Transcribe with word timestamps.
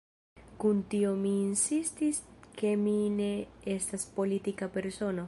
Kun 0.61 0.79
tio 0.93 1.11
mi 1.25 1.33
insistis 1.41 2.21
ke 2.61 2.73
mi 2.87 2.97
ne 3.21 3.29
estas 3.77 4.11
politika 4.19 4.73
persono. 4.79 5.17